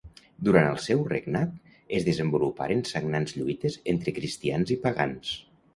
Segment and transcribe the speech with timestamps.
[0.45, 1.51] Durant el seu regnat
[1.99, 5.41] es desenvoluparen sagnants lluites entre cristians i pagans.